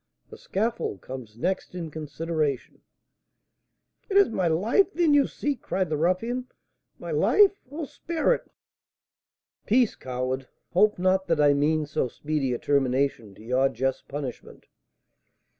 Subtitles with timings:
[0.31, 2.81] The scaffold comes next in consideration"
[4.09, 6.47] "It is my life, then, you seek!" cried the ruffian.
[6.97, 7.51] "My life!
[7.69, 8.49] Oh, spare it!"
[9.67, 10.47] "Peace, coward!
[10.71, 14.65] Hope not that I mean so speedy a termination to your just punishment.